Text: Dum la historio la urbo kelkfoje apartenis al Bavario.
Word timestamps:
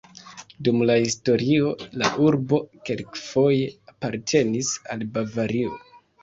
Dum 0.67 0.79
la 0.89 0.93
historio 1.01 1.69
la 2.03 2.09
urbo 2.27 2.61
kelkfoje 2.89 3.69
apartenis 3.93 4.73
al 4.97 5.05
Bavario. 5.19 5.79